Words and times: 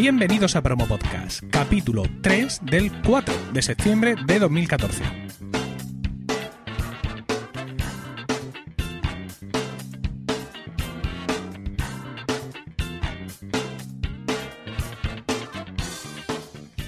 Bienvenidos 0.00 0.54
a 0.54 0.62
Promo 0.62 0.86
Podcast, 0.86 1.42
capítulo 1.50 2.04
3 2.22 2.60
del 2.62 2.92
4 3.02 3.34
de 3.52 3.62
septiembre 3.62 4.14
de 4.28 4.38
2014. 4.38 5.02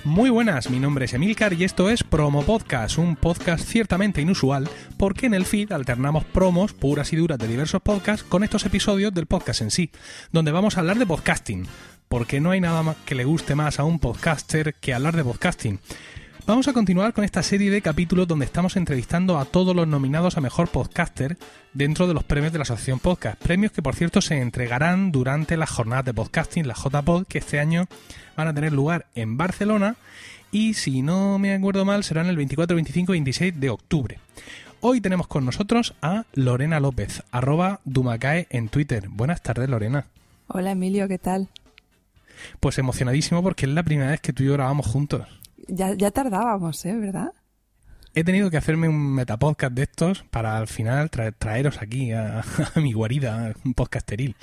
Muy 0.05 0.31
buenas, 0.31 0.71
mi 0.71 0.79
nombre 0.79 1.07
es 1.07 1.13
Emilcar 1.13 1.53
y 1.55 1.65
esto 1.65 1.91
es 1.91 2.05
Promo 2.05 2.45
Podcast, 2.45 2.97
un 2.99 3.17
podcast 3.17 3.67
ciertamente 3.67 4.21
inusual 4.21 4.71
porque 4.97 5.27
en 5.27 5.35
el 5.35 5.47
feed 5.47 5.73
alternamos 5.73 6.25
promos 6.27 6.75
puras 6.75 7.13
y 7.13 7.17
duras 7.17 7.39
de 7.39 7.49
diversos 7.49 7.83
podcasts 7.83 8.23
con 8.23 8.45
estos 8.45 8.65
episodios 8.67 9.13
del 9.13 9.27
podcast 9.27 9.63
en 9.63 9.73
sí, 9.73 9.91
donde 10.31 10.53
vamos 10.53 10.77
a 10.77 10.81
hablar 10.81 10.99
de 10.99 11.07
podcasting, 11.07 11.67
porque 12.11 12.41
no 12.41 12.51
hay 12.51 12.61
nada 12.61 12.97
que 13.07 13.15
le 13.15 13.25
guste 13.25 13.55
más 13.55 13.79
a 13.79 13.85
un 13.85 14.01
podcaster 14.01 14.75
que 14.75 14.93
hablar 14.93 15.15
de 15.15 15.23
podcasting. 15.23 15.79
Vamos 16.45 16.67
a 16.67 16.73
continuar 16.73 17.13
con 17.13 17.23
esta 17.23 17.41
serie 17.45 17.71
de 17.71 17.83
capítulos 17.83 18.27
donde 18.27 18.47
estamos 18.47 18.77
entrevistando 18.77 19.39
a 19.39 19.45
todos 19.45 19.77
los 19.77 19.87
nominados 19.87 20.37
a 20.37 20.41
Mejor 20.41 20.69
Podcaster 20.69 21.39
dentro 21.73 22.09
de 22.09 22.15
los 22.15 22.25
premios 22.25 22.53
de 22.53 22.59
la 22.59 22.63
Asociación 22.63 22.99
Podcast. 22.99 23.41
Premios 23.41 23.71
que, 23.71 23.81
por 23.81 23.95
cierto, 23.95 24.21
se 24.21 24.41
entregarán 24.41 25.13
durante 25.13 25.57
las 25.57 25.71
jornadas 25.71 26.05
de 26.05 26.13
podcasting, 26.13 26.67
la 26.67 26.75
JPod, 26.75 27.27
que 27.29 27.39
este 27.39 27.61
año 27.61 27.87
van 28.37 28.49
a 28.49 28.55
tener 28.55 28.73
lugar 28.73 29.07
en 29.15 29.37
Barcelona 29.37 29.95
y, 30.51 30.75
si 30.75 31.03
no 31.03 31.39
me 31.39 31.55
acuerdo 31.55 31.85
mal, 31.85 32.03
serán 32.03 32.27
el 32.27 32.37
24, 32.37 32.75
25 32.75 33.13
y 33.13 33.19
26 33.19 33.61
de 33.61 33.71
octubre. 33.71 34.19
Hoy 34.81 35.01
tenemos 35.01 35.29
con 35.29 35.45
nosotros 35.45 35.95
a 36.03 36.25
Lorena 36.35 36.81
López, 36.81 37.23
arroba 37.31 37.79
Dumacae 37.85 38.49
en 38.51 38.69
Twitter. 38.69 39.09
Buenas 39.09 39.43
tardes, 39.43 39.69
Lorena. 39.69 40.07
Hola, 40.49 40.73
Emilio, 40.73 41.07
¿qué 41.07 41.19
tal? 41.19 41.49
Pues 42.61 42.79
emocionadísimo 42.79 43.43
porque 43.43 43.67
es 43.67 43.73
la 43.73 43.83
primera 43.83 44.11
vez 44.11 44.21
que 44.21 44.33
tú 44.33 44.43
y 44.43 44.47
yo 44.47 44.53
grabamos 44.55 44.87
juntos. 44.87 45.27
Ya, 45.69 45.95
ya 45.95 46.11
tardábamos, 46.11 46.85
¿eh? 46.85 46.97
¿Verdad? 46.97 47.33
He 48.13 48.25
tenido 48.25 48.51
que 48.51 48.57
hacerme 48.57 48.89
un 48.89 49.15
metapodcast 49.15 49.73
de 49.73 49.85
estos 49.85 50.25
para 50.31 50.59
al 50.59 50.67
final 50.67 51.11
traeros 51.11 51.81
aquí 51.81 52.11
a, 52.13 52.43
mi 52.77 52.93
guarida, 52.93 53.55
un 53.65 53.75
podcasteril. 53.75 54.35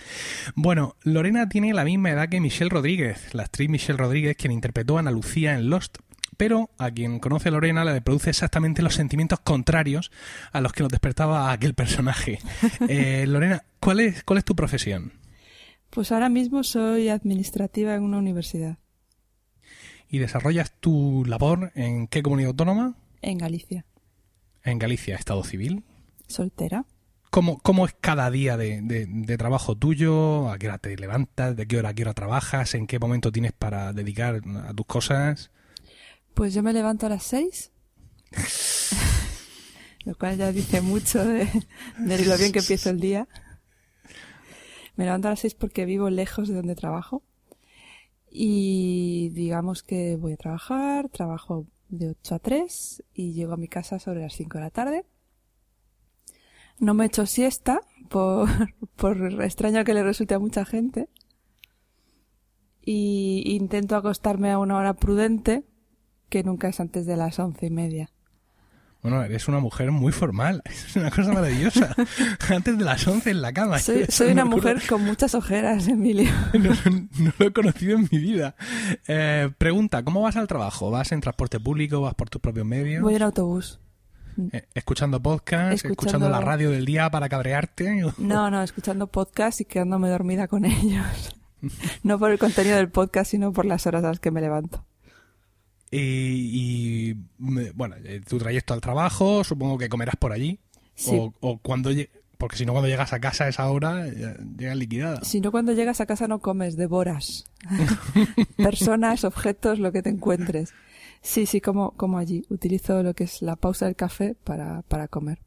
Bueno, 0.55 0.95
Lorena 1.03 1.49
tiene 1.49 1.73
la 1.73 1.83
misma 1.83 2.11
edad 2.11 2.29
que 2.29 2.39
Michelle 2.39 2.69
Rodríguez, 2.69 3.33
la 3.33 3.43
actriz 3.43 3.69
Michelle 3.69 3.97
Rodríguez, 3.97 4.37
quien 4.37 4.53
interpretó 4.53 4.97
a 4.97 5.01
Ana 5.01 5.11
Lucía 5.11 5.55
en 5.55 5.69
Lost. 5.69 5.97
Pero 6.37 6.69
a 6.77 6.91
quien 6.91 7.19
conoce 7.19 7.49
a 7.49 7.51
Lorena 7.51 7.83
le 7.83 7.99
produce 7.99 8.29
exactamente 8.29 8.83
los 8.83 8.93
sentimientos 8.93 9.39
contrarios 9.39 10.11
a 10.51 10.61
los 10.61 10.71
que 10.71 10.83
nos 10.83 10.91
despertaba 10.91 11.51
aquel 11.51 11.73
personaje. 11.73 12.39
Eh, 12.87 13.25
Lorena, 13.27 13.63
¿cuál 13.79 13.99
es, 13.99 14.23
¿cuál 14.23 14.37
es 14.37 14.45
tu 14.45 14.55
profesión? 14.55 15.11
Pues 15.89 16.11
ahora 16.11 16.29
mismo 16.29 16.63
soy 16.63 17.09
administrativa 17.09 17.95
en 17.95 18.03
una 18.03 18.17
universidad. 18.17 18.77
¿Y 20.09 20.19
desarrollas 20.19 20.73
tu 20.79 21.25
labor 21.25 21.71
en 21.75 22.07
qué 22.07 22.23
comunidad 22.23 22.49
autónoma? 22.49 22.95
En 23.21 23.37
Galicia. 23.37 23.85
En 24.63 24.79
Galicia, 24.79 25.15
Estado 25.15 25.43
civil. 25.43 25.83
Soltera. 26.27 26.85
¿Cómo, 27.29 27.59
cómo 27.59 27.85
es 27.85 27.95
cada 27.99 28.31
día 28.31 28.55
de, 28.55 28.81
de, 28.81 29.37
trabajo 29.37 29.75
tuyo? 29.75 30.49
¿A 30.49 30.57
qué 30.57 30.67
hora 30.67 30.77
te 30.77 30.95
levantas? 30.95 31.55
¿De 31.55 31.67
qué 31.67 31.77
hora 31.77 31.89
a 31.89 31.93
qué 31.93 32.03
hora 32.03 32.13
trabajas? 32.13 32.73
¿En 32.73 32.87
qué 32.87 32.99
momento 32.99 33.31
tienes 33.31 33.51
para 33.51 33.91
dedicar 33.91 34.41
a 34.63 34.73
tus 34.73 34.85
cosas? 34.85 35.51
Pues 36.33 36.53
yo 36.53 36.63
me 36.63 36.71
levanto 36.71 37.05
a 37.05 37.09
las 37.09 37.23
seis. 37.23 37.71
lo 40.05 40.15
cual 40.15 40.37
ya 40.37 40.51
dice 40.53 40.81
mucho 40.81 41.23
de, 41.23 41.47
de 41.97 42.25
lo 42.25 42.37
bien 42.37 42.53
que 42.53 42.59
empiezo 42.59 42.89
el 42.89 42.99
día. 43.01 43.27
Me 44.97 45.05
levanto 45.05 45.27
a 45.27 45.31
las 45.31 45.39
seis 45.39 45.53
porque 45.53 45.85
vivo 45.85 46.09
lejos 46.09 46.49
de 46.49 46.55
donde 46.55 46.75
trabajo. 46.75 47.23
Y 48.29 49.29
digamos 49.29 49.83
que 49.83 50.17
voy 50.17 50.33
a 50.33 50.37
trabajar, 50.37 51.07
trabajo 51.09 51.65
de 51.89 52.09
8 52.09 52.35
a 52.35 52.39
3 52.39 53.03
y 53.13 53.33
llego 53.33 53.53
a 53.53 53.57
mi 53.57 53.67
casa 53.67 53.99
sobre 53.99 54.21
las 54.21 54.33
5 54.33 54.57
de 54.57 54.63
la 54.63 54.69
tarde. 54.71 55.05
No 56.79 56.93
me 56.93 57.05
echo 57.05 57.25
siesta, 57.25 57.81
por, 58.09 58.49
por 58.95 59.41
extraño 59.43 59.83
que 59.85 59.93
le 59.93 60.03
resulte 60.03 60.33
a 60.33 60.39
mucha 60.39 60.65
gente. 60.65 61.09
Y 62.81 63.43
intento 63.45 63.95
acostarme 63.95 64.51
a 64.51 64.59
una 64.59 64.77
hora 64.77 64.93
prudente, 64.93 65.63
que 66.29 66.43
nunca 66.43 66.69
es 66.69 66.79
antes 66.79 67.05
de 67.05 67.17
las 67.17 67.37
once 67.39 67.67
y 67.67 67.69
media. 67.69 68.11
Bueno, 69.01 69.23
eres 69.23 69.47
una 69.47 69.59
mujer 69.59 69.91
muy 69.91 70.11
formal. 70.11 70.63
Es 70.87 70.95
una 70.95 71.11
cosa 71.11 71.31
maravillosa. 71.31 71.95
Antes 72.49 72.77
de 72.77 72.83
las 72.83 73.07
11 73.07 73.29
en 73.31 73.41
la 73.41 73.53
cama. 73.53 73.79
Soy, 73.79 74.05
una 74.31 74.45
mujer 74.45 74.81
con 74.87 75.03
muchas 75.03 75.35
ojeras, 75.35 75.87
Emilio. 75.87 76.31
No, 76.53 76.71
lo 77.37 77.45
he 77.45 77.51
conocido 77.51 77.97
en 77.97 78.07
mi 78.11 78.17
vida. 78.17 78.55
Eh, 79.07 79.49
pregunta, 79.57 80.03
¿cómo 80.03 80.21
vas 80.21 80.35
al 80.35 80.47
trabajo? 80.47 80.91
¿Vas 80.91 81.11
en 81.11 81.21
transporte 81.21 81.59
público? 81.59 82.01
¿Vas 82.01 82.15
por 82.15 82.29
tus 82.29 82.41
propios 82.41 82.65
medios? 82.65 83.01
Voy 83.01 83.15
en 83.15 83.21
autobús. 83.23 83.79
Eh, 84.51 84.67
¿Escuchando 84.73 85.21
podcast? 85.21 85.85
Escuchando... 85.85 86.29
la 86.29 86.41
radio 86.41 86.69
del 86.69 86.85
día 86.85 87.09
para 87.09 87.27
cabrearte? 87.27 88.03
No, 88.17 88.51
no, 88.51 88.61
escuchando 88.61 89.07
podcast 89.07 89.61
y 89.61 89.65
quedándome 89.65 90.09
dormida 90.09 90.47
con 90.47 90.65
ellos. 90.65 91.35
No 92.03 92.19
por 92.19 92.31
el 92.31 92.37
contenido 92.37 92.77
del 92.77 92.89
podcast, 92.89 93.31
sino 93.31 93.51
por 93.51 93.65
las 93.65 93.87
horas 93.87 94.03
a 94.03 94.09
las 94.09 94.19
que 94.19 94.31
me 94.31 94.41
levanto. 94.41 94.85
Y, 95.91 97.13
bueno, 97.37 97.95
eh, 98.03 98.21
tu 98.27 98.37
trayecto 98.37 98.73
al 98.73 98.81
trabajo, 98.81 99.43
supongo 99.43 99.77
que 99.77 99.89
comerás 99.89 100.15
por 100.15 100.31
allí. 100.31 100.59
O, 101.41 101.59
cuando 101.59 101.91
porque 102.37 102.57
si 102.57 102.65
no 102.65 102.71
cuando 102.71 102.87
llegas 102.87 103.13
a 103.13 103.19
casa 103.19 103.45
a 103.45 103.47
esa 103.49 103.69
hora 103.69 104.05
llegas 104.07 104.77
liquidada. 104.77 105.23
Si 105.23 105.41
no 105.41 105.51
cuando 105.51 105.73
llegas 105.73 106.01
a 106.01 106.05
casa 106.05 106.27
no 106.27 106.39
comes, 106.39 106.75
devoras. 106.75 107.45
Personas, 108.57 109.23
objetos, 109.23 109.79
lo 109.79 109.91
que 109.91 110.01
te 110.01 110.09
encuentres. 110.09 110.73
Sí, 111.21 111.45
sí, 111.45 111.61
como, 111.61 111.91
como 111.91 112.17
allí. 112.17 112.45
Utilizo 112.49 113.01
lo 113.01 113.13
que 113.13 113.23
es 113.23 113.41
la 113.41 113.55
pausa 113.55 113.85
del 113.85 113.95
café 113.95 114.35
para, 114.43 114.83
para 114.83 115.07
comer. 115.07 115.39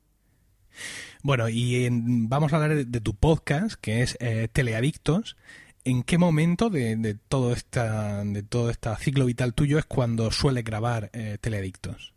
Bueno, 1.23 1.49
y 1.49 1.89
vamos 1.91 2.53
a 2.53 2.57
hablar 2.57 2.87
de, 2.87 3.01
tu 3.01 3.15
podcast, 3.15 3.75
que 3.81 4.03
es 4.03 4.17
eh, 4.21 4.49
Teleadictos. 4.53 5.37
¿En 5.85 6.03
qué 6.03 6.19
momento 6.19 6.69
de, 6.69 7.17
todo 7.29 7.53
esta, 7.53 8.25
de 8.25 8.43
todo 8.43 8.71
este 8.71 8.95
ciclo 8.97 9.25
vital 9.25 9.55
tuyo 9.55 9.79
es 9.79 9.87
cuando 9.87 10.31
suele 10.31 10.63
grabar 10.63 11.11
eh, 11.13 11.39
Teleadictos? 11.41 12.15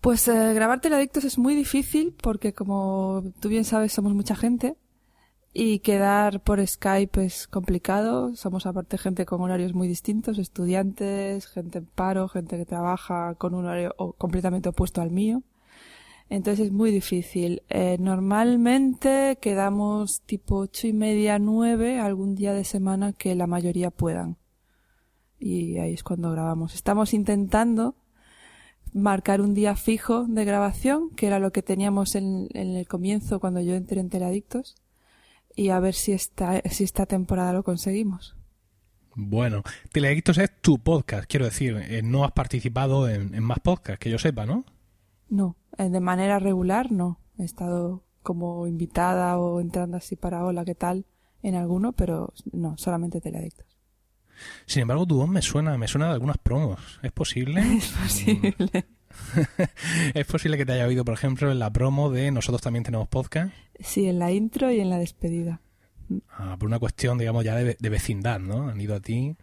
Pues 0.00 0.26
eh, 0.28 0.54
grabar 0.54 0.80
Teleadictos 0.80 1.24
es 1.24 1.38
muy 1.38 1.54
difícil 1.54 2.14
porque, 2.20 2.52
como 2.52 3.22
tú 3.40 3.48
bien 3.48 3.64
sabes, 3.64 3.92
somos 3.92 4.14
mucha 4.14 4.34
gente 4.34 4.76
y 5.52 5.80
quedar 5.80 6.40
por 6.40 6.64
Skype 6.66 7.24
es 7.24 7.46
complicado. 7.46 8.34
Somos 8.36 8.66
aparte 8.66 8.98
gente 8.98 9.26
con 9.26 9.40
horarios 9.40 9.74
muy 9.74 9.88
distintos, 9.88 10.38
estudiantes, 10.38 11.46
gente 11.46 11.78
en 11.78 11.86
paro, 11.86 12.28
gente 12.28 12.56
que 12.56 12.66
trabaja 12.66 13.34
con 13.36 13.54
un 13.54 13.66
horario 13.66 13.94
completamente 14.18 14.68
opuesto 14.68 15.00
al 15.00 15.10
mío. 15.10 15.42
Entonces 16.30 16.66
es 16.66 16.72
muy 16.72 16.92
difícil. 16.92 17.62
Eh, 17.68 17.96
normalmente 17.98 19.36
quedamos 19.42 20.22
tipo 20.26 20.58
ocho 20.58 20.86
y 20.86 20.92
media, 20.92 21.40
nueve, 21.40 21.98
algún 21.98 22.36
día 22.36 22.54
de 22.54 22.62
semana 22.62 23.12
que 23.12 23.34
la 23.34 23.48
mayoría 23.48 23.90
puedan. 23.90 24.38
Y 25.40 25.78
ahí 25.78 25.92
es 25.92 26.04
cuando 26.04 26.30
grabamos. 26.30 26.76
Estamos 26.76 27.14
intentando 27.14 27.96
marcar 28.92 29.40
un 29.40 29.54
día 29.54 29.74
fijo 29.74 30.24
de 30.28 30.44
grabación, 30.44 31.10
que 31.16 31.26
era 31.26 31.40
lo 31.40 31.50
que 31.50 31.62
teníamos 31.62 32.14
en, 32.14 32.48
el 32.54 32.86
comienzo 32.86 33.40
cuando 33.40 33.60
yo 33.60 33.74
entré 33.74 34.00
en 34.00 34.08
Teladictos, 34.08 34.76
y 35.56 35.70
a 35.70 35.80
ver 35.80 35.94
si 35.94 36.12
esta, 36.12 36.62
si 36.70 36.84
esta 36.84 37.06
temporada 37.06 37.52
lo 37.52 37.64
conseguimos. 37.64 38.36
Bueno, 39.16 39.64
Teladictos 39.90 40.38
es 40.38 40.50
tu 40.60 40.78
podcast, 40.78 41.28
quiero 41.28 41.46
decir, 41.46 41.76
eh, 41.76 42.02
no 42.02 42.24
has 42.24 42.32
participado 42.32 43.08
en, 43.08 43.34
en 43.34 43.42
más 43.42 43.58
podcasts, 43.58 43.98
que 43.98 44.10
yo 44.10 44.18
sepa, 44.18 44.46
¿no? 44.46 44.64
No, 45.30 45.56
eh, 45.78 45.88
de 45.88 46.00
manera 46.00 46.38
regular 46.38 46.92
no. 46.92 47.18
He 47.38 47.44
estado 47.44 48.04
como 48.22 48.66
invitada 48.66 49.38
o 49.38 49.60
entrando 49.60 49.96
así 49.96 50.16
para 50.16 50.44
hola, 50.44 50.64
¿qué 50.66 50.74
tal? 50.74 51.06
en 51.42 51.54
alguno, 51.54 51.92
pero 51.92 52.32
no, 52.52 52.76
solamente 52.76 53.20
teleadictos. 53.20 53.78
Sin 54.66 54.82
embargo, 54.82 55.06
tu 55.06 55.16
voz 55.16 55.28
me 55.28 55.42
suena, 55.42 55.76
me 55.76 55.88
suena 55.88 56.06
de 56.08 56.14
algunas 56.14 56.38
promos. 56.38 57.00
¿Es 57.02 57.12
posible? 57.12 57.60
Es 57.76 57.88
posible. 57.88 58.86
¿Es 60.14 60.26
posible 60.26 60.56
que 60.56 60.64
te 60.64 60.72
haya 60.72 60.86
oído, 60.86 61.04
por 61.04 61.14
ejemplo, 61.14 61.50
en 61.50 61.58
la 61.58 61.70
promo 61.72 62.10
de 62.10 62.30
Nosotros 62.30 62.62
también 62.62 62.84
tenemos 62.84 63.08
podcast? 63.08 63.52
Sí, 63.78 64.06
en 64.06 64.18
la 64.18 64.30
intro 64.30 64.70
y 64.70 64.80
en 64.80 64.88
la 64.88 64.98
despedida. 64.98 65.60
Ah, 66.30 66.56
por 66.58 66.68
una 66.68 66.78
cuestión, 66.78 67.18
digamos, 67.18 67.44
ya 67.44 67.54
de, 67.54 67.76
de 67.78 67.88
vecindad, 67.88 68.38
¿no? 68.38 68.68
Han 68.68 68.80
ido 68.80 68.94
a 68.94 69.00
ti. 69.00 69.36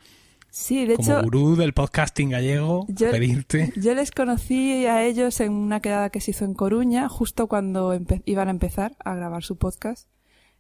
Sí, 0.58 0.88
de 0.88 0.96
Como 0.96 1.22
gurú 1.22 1.56
del 1.56 1.72
podcasting 1.72 2.32
gallego, 2.32 2.88
yo, 2.90 3.12
pedirte. 3.12 3.72
Yo 3.76 3.94
les 3.94 4.10
conocí 4.10 4.88
a 4.88 5.06
ellos 5.06 5.40
en 5.40 5.54
una 5.54 5.82
quedada 5.82 6.10
que 6.10 6.20
se 6.20 6.32
hizo 6.32 6.46
en 6.46 6.56
Coruña, 6.56 7.08
justo 7.10 7.46
cuando 7.46 7.94
iban 8.26 8.48
a 8.48 8.52
empezar 8.52 8.98
a 9.06 9.14
grabar 9.14 9.44
su 9.44 9.58
podcast. 9.58 10.10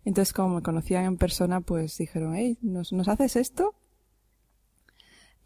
Entonces, 0.05 0.33
como 0.33 0.55
me 0.55 0.61
conocían 0.61 1.05
en 1.05 1.17
persona, 1.17 1.61
pues 1.61 1.97
dijeron, 1.97 2.35
hey, 2.35 2.59
¿nos, 2.61 2.93
¿nos 2.93 3.07
haces 3.07 3.35
esto? 3.35 3.73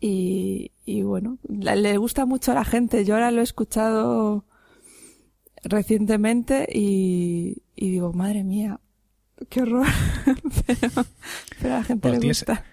Y, 0.01 0.73
y 0.85 1.03
bueno, 1.03 1.37
le 1.47 1.95
gusta 1.95 2.25
mucho 2.25 2.51
a 2.51 2.55
la 2.55 2.65
gente. 2.65 3.05
Yo 3.05 3.13
ahora 3.13 3.31
lo 3.31 3.39
he 3.39 3.45
escuchado 3.45 4.43
recientemente 5.63 6.67
y, 6.69 7.63
y 7.73 7.89
digo, 7.89 8.11
madre 8.11 8.43
mía, 8.43 8.81
qué 9.47 9.61
horror. 9.61 9.87
pero, 10.67 11.73
a 11.73 11.77
la 11.77 11.83
gente 11.85 12.09
le 12.09 12.19
gusta 12.19 12.45
tienes 12.45 12.70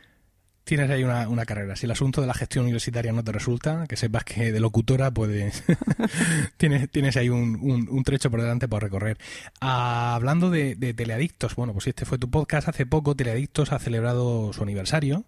ahí 0.77 1.03
una, 1.03 1.29
una, 1.29 1.45
carrera. 1.47 1.77
Si 1.77 1.87
el 1.87 1.93
asunto 1.93 2.21
de 2.21 2.27
la 2.27 2.35
gestión 2.35 2.65
universitaria 2.65 3.13
no 3.13 3.25
te 3.25 3.33
resulta, 3.33 3.87
que 3.87 3.97
sepas 3.97 4.25
que 4.25 4.53
de 4.53 4.61
locutora 4.61 5.11
puedes. 5.11 5.65
tienes, 6.57 6.91
tienes 6.91 7.17
ahí 7.17 7.29
un, 7.29 7.89
un, 7.91 8.05
trecho 8.05 8.31
por 8.31 8.43
delante 8.43 8.69
por 8.69 8.83
recorrer. 8.83 9.19
Hablando 9.61 10.51
de, 10.51 10.75
de, 10.75 10.95
Teleadictos, 10.95 11.55
bueno, 11.57 11.73
pues 11.73 11.85
si 11.85 11.91
este 11.91 12.05
fue 12.05 12.19
tu 12.19 12.31
podcast, 12.31 12.69
hace 12.69 12.87
poco 12.87 13.15
Teleadictos 13.15 13.73
ha 13.73 13.79
celebrado 13.79 14.53
su 14.53 14.63
aniversario 14.63 15.25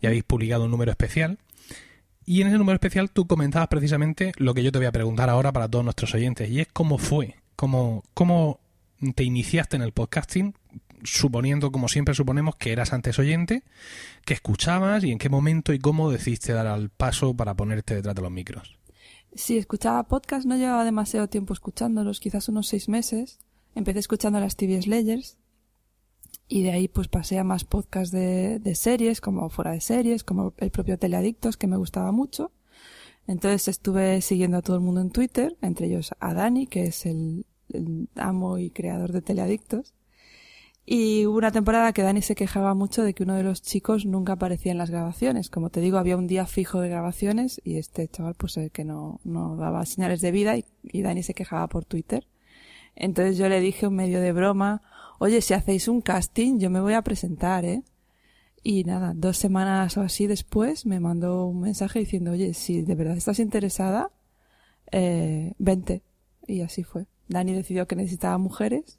y 0.00 0.06
habéis 0.06 0.24
publicado 0.24 0.64
un 0.64 0.70
número 0.70 0.90
especial. 0.90 1.38
Y 2.24 2.40
en 2.42 2.48
ese 2.48 2.58
número 2.58 2.74
especial 2.74 3.10
tú 3.10 3.26
comentabas 3.26 3.68
precisamente 3.68 4.32
lo 4.36 4.54
que 4.54 4.62
yo 4.62 4.72
te 4.72 4.78
voy 4.78 4.86
a 4.86 4.92
preguntar 4.92 5.28
ahora 5.30 5.52
para 5.52 5.68
todos 5.68 5.84
nuestros 5.84 6.14
oyentes, 6.14 6.48
y 6.50 6.60
es 6.60 6.68
cómo 6.72 6.98
fue, 6.98 7.36
cómo, 7.56 8.04
cómo 8.14 8.60
te 9.14 9.24
iniciaste 9.24 9.76
en 9.76 9.82
el 9.82 9.92
podcasting, 9.92 10.54
suponiendo, 11.04 11.72
como 11.72 11.88
siempre 11.88 12.14
suponemos, 12.14 12.56
que 12.56 12.72
eras 12.72 12.92
antes 12.92 13.18
oyente, 13.18 13.62
que 14.24 14.34
escuchabas 14.34 15.04
y 15.04 15.12
en 15.12 15.18
qué 15.18 15.28
momento 15.28 15.72
y 15.72 15.78
cómo 15.78 16.10
decidiste 16.10 16.52
dar 16.52 16.66
al 16.66 16.90
paso 16.90 17.34
para 17.34 17.54
ponerte 17.54 17.94
detrás 17.94 18.14
de 18.14 18.22
los 18.22 18.30
micros. 18.30 18.78
Sí, 19.34 19.56
escuchaba 19.56 20.02
podcast, 20.04 20.46
no 20.46 20.56
llevaba 20.56 20.84
demasiado 20.84 21.28
tiempo 21.28 21.52
escuchándolos, 21.54 22.20
quizás 22.20 22.48
unos 22.48 22.68
seis 22.68 22.88
meses. 22.88 23.38
Empecé 23.74 24.00
escuchando 24.00 24.38
las 24.40 24.56
TV 24.56 24.80
Slayers 24.82 25.38
y 26.48 26.62
de 26.62 26.72
ahí 26.72 26.88
pues 26.88 27.08
pasé 27.08 27.38
a 27.38 27.44
más 27.44 27.64
podcasts 27.64 28.12
de, 28.12 28.58
de 28.58 28.74
series, 28.74 29.22
como 29.22 29.48
fuera 29.48 29.72
de 29.72 29.80
series, 29.80 30.22
como 30.22 30.52
el 30.58 30.70
propio 30.70 30.98
Teleadictos, 30.98 31.56
que 31.56 31.66
me 31.66 31.78
gustaba 31.78 32.12
mucho. 32.12 32.52
Entonces 33.26 33.68
estuve 33.68 34.20
siguiendo 34.20 34.58
a 34.58 34.62
todo 34.62 34.76
el 34.76 34.82
mundo 34.82 35.00
en 35.00 35.10
Twitter, 35.10 35.56
entre 35.62 35.86
ellos 35.86 36.12
a 36.20 36.34
Dani, 36.34 36.66
que 36.66 36.84
es 36.84 37.06
el, 37.06 37.46
el 37.70 38.08
amo 38.16 38.58
y 38.58 38.70
creador 38.70 39.12
de 39.12 39.22
Teleadictos. 39.22 39.94
Y 40.84 41.26
hubo 41.26 41.38
una 41.38 41.52
temporada 41.52 41.92
que 41.92 42.02
Dani 42.02 42.22
se 42.22 42.34
quejaba 42.34 42.74
mucho 42.74 43.04
de 43.04 43.14
que 43.14 43.22
uno 43.22 43.34
de 43.34 43.44
los 43.44 43.62
chicos 43.62 44.04
nunca 44.04 44.32
aparecía 44.32 44.72
en 44.72 44.78
las 44.78 44.90
grabaciones. 44.90 45.48
Como 45.48 45.70
te 45.70 45.80
digo, 45.80 45.98
había 45.98 46.16
un 46.16 46.26
día 46.26 46.44
fijo 46.46 46.80
de 46.80 46.88
grabaciones 46.88 47.60
y 47.64 47.78
este 47.78 48.08
chaval 48.08 48.34
pues 48.34 48.56
eh, 48.56 48.70
que 48.70 48.84
no, 48.84 49.20
no 49.22 49.56
daba 49.56 49.86
señales 49.86 50.20
de 50.20 50.32
vida 50.32 50.56
y, 50.56 50.64
y 50.82 51.02
Dani 51.02 51.22
se 51.22 51.34
quejaba 51.34 51.68
por 51.68 51.84
Twitter. 51.84 52.26
Entonces 52.96 53.38
yo 53.38 53.48
le 53.48 53.60
dije 53.60 53.86
un 53.86 53.94
medio 53.94 54.20
de 54.20 54.32
broma, 54.32 54.82
oye, 55.18 55.40
si 55.40 55.54
hacéis 55.54 55.88
un 55.88 56.00
casting, 56.00 56.58
yo 56.58 56.68
me 56.68 56.80
voy 56.80 56.94
a 56.94 57.02
presentar, 57.02 57.64
¿eh? 57.64 57.84
Y 58.64 58.84
nada, 58.84 59.12
dos 59.14 59.38
semanas 59.38 59.96
o 59.96 60.02
así 60.02 60.26
después 60.26 60.86
me 60.86 61.00
mandó 61.00 61.46
un 61.46 61.60
mensaje 61.60 61.98
diciendo, 62.00 62.32
oye, 62.32 62.54
si 62.54 62.82
de 62.82 62.94
verdad 62.94 63.16
estás 63.16 63.38
interesada, 63.40 64.10
eh, 64.92 65.54
vente. 65.58 66.02
Y 66.46 66.60
así 66.60 66.84
fue. 66.84 67.06
Dani 67.28 67.54
decidió 67.54 67.86
que 67.86 67.96
necesitaba 67.96 68.38
mujeres, 68.38 68.98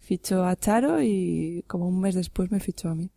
fichó 0.00 0.44
a 0.44 0.56
Charo 0.56 1.02
y 1.02 1.64
como 1.66 1.86
un 1.88 2.00
mes 2.00 2.14
después 2.14 2.50
me 2.50 2.60
fichó 2.60 2.88
a 2.88 2.94
mí. 2.94 3.10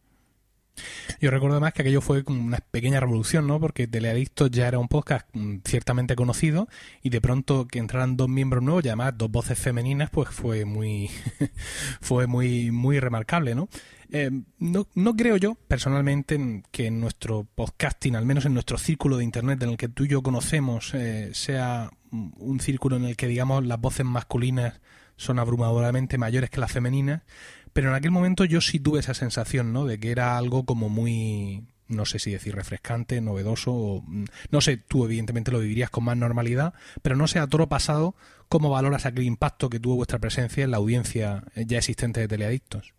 Yo 1.19 1.29
recuerdo 1.29 1.59
más 1.61 1.73
que 1.73 1.83
aquello 1.83 2.01
fue 2.01 2.23
una 2.27 2.57
pequeña 2.57 2.99
revolución, 2.99 3.47
¿no? 3.47 3.59
Porque 3.59 3.87
Teleadictos 3.87 4.49
ya 4.51 4.67
era 4.67 4.79
un 4.79 4.87
podcast 4.87 5.27
mm, 5.33 5.57
ciertamente 5.65 6.15
conocido 6.15 6.67
y 7.01 7.09
de 7.09 7.21
pronto 7.21 7.67
que 7.67 7.79
entraran 7.79 8.17
dos 8.17 8.29
miembros 8.29 8.63
nuevos 8.63 8.83
y 8.83 8.89
además 8.89 9.13
dos 9.17 9.29
voces 9.29 9.59
femeninas, 9.59 10.09
pues 10.09 10.29
fue 10.29 10.65
muy, 10.65 11.09
fue 12.01 12.27
muy, 12.27 12.71
muy 12.71 12.99
remarcable, 12.99 13.55
¿no? 13.55 13.69
Eh, 14.11 14.31
no, 14.59 14.87
no 14.95 15.15
creo 15.15 15.37
yo, 15.37 15.55
personalmente, 15.67 16.63
que 16.71 16.87
en 16.87 16.99
nuestro 16.99 17.47
podcasting, 17.55 18.15
al 18.15 18.25
menos 18.25 18.45
en 18.45 18.53
nuestro 18.53 18.77
círculo 18.77 19.17
de 19.17 19.23
Internet 19.23 19.61
en 19.63 19.69
el 19.69 19.77
que 19.77 19.87
tú 19.87 20.03
y 20.05 20.09
yo 20.09 20.21
conocemos, 20.21 20.93
eh, 20.93 21.31
sea 21.33 21.89
un 22.11 22.59
círculo 22.59 22.95
en 22.97 23.05
el 23.05 23.15
que, 23.15 23.27
digamos, 23.27 23.65
las 23.65 23.79
voces 23.79 24.05
masculinas 24.05 24.81
son 25.17 25.39
abrumadoramente 25.39 26.17
mayores 26.17 26.49
que 26.49 26.59
las 26.59 26.71
femeninas, 26.71 27.21
pero 27.73 27.89
en 27.89 27.95
aquel 27.95 28.11
momento 28.11 28.45
yo 28.45 28.61
sí 28.61 28.79
tuve 28.79 28.99
esa 28.99 29.13
sensación, 29.13 29.73
¿no? 29.73 29.85
De 29.85 29.99
que 29.99 30.11
era 30.11 30.37
algo 30.37 30.65
como 30.65 30.89
muy, 30.89 31.63
no 31.87 32.05
sé 32.05 32.19
si 32.19 32.31
decir 32.31 32.55
refrescante, 32.55 33.21
novedoso, 33.21 33.73
o, 33.73 34.01
mm, 34.01 34.25
no 34.51 34.61
sé, 34.61 34.77
tú 34.77 35.05
evidentemente 35.05 35.51
lo 35.51 35.59
vivirías 35.59 35.89
con 35.89 36.03
más 36.03 36.17
normalidad, 36.17 36.73
pero 37.01 37.15
no 37.15 37.27
sé 37.27 37.39
a 37.39 37.47
todo 37.47 37.67
pasado 37.67 38.15
cómo 38.49 38.69
valoras 38.69 39.05
aquel 39.05 39.23
impacto 39.23 39.69
que 39.69 39.79
tuvo 39.79 39.95
vuestra 39.95 40.19
presencia 40.19 40.63
en 40.63 40.71
la 40.71 40.77
audiencia 40.77 41.43
ya 41.55 41.77
existente 41.77 42.19
de 42.19 42.27
Teleadictos. 42.27 42.93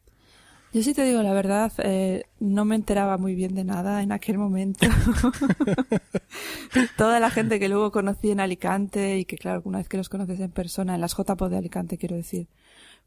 Yo 0.75 0.82
sí 0.82 0.93
te 0.93 1.05
digo 1.05 1.23
la 1.23 1.32
verdad, 1.32 1.73
eh, 1.85 2.25
no 2.41 2.65
me 2.65 2.75
enteraba 2.75 3.17
muy 3.17 3.37
bien 3.37 3.55
de 3.55 3.62
nada 3.62 4.03
en 4.03 4.11
aquel 4.11 4.38
momento. 4.38 4.88
Toda 6.97 7.21
la 7.21 7.31
gente 7.31 7.61
que 7.61 7.69
luego 7.69 7.93
conocí 7.93 8.32
en 8.32 8.41
Alicante 8.41 9.19
y 9.19 9.25
que 9.25 9.38
claro, 9.38 9.62
una 9.67 9.79
vez 9.79 9.88
que 9.88 9.97
los 9.97 10.09
conoces 10.09 10.41
en 10.41 10.50
persona, 10.50 10.97
en 10.97 11.00
las 11.00 11.17
JPO 11.17 11.49
de 11.49 11.59
Alicante 11.59 11.97
quiero 11.97 12.17
decir, 12.17 12.49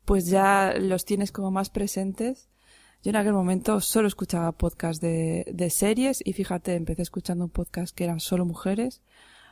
pues 0.05 0.27
ya 0.27 0.75
los 0.79 1.03
tienes 1.03 1.33
como 1.33 1.51
más 1.51 1.69
presentes. 1.69 2.47
Yo 3.03 3.09
en 3.09 3.17
aquel 3.17 3.33
momento 3.33 3.81
solo 3.81 4.07
escuchaba 4.07 4.53
podcast 4.53 5.01
de, 5.01 5.43
de 5.53 5.69
series 5.69 6.21
y 6.23 6.31
fíjate, 6.31 6.73
empecé 6.73 7.01
escuchando 7.01 7.43
un 7.43 7.51
podcast 7.51 7.93
que 7.93 8.05
eran 8.05 8.21
solo 8.21 8.45
mujeres 8.45 9.01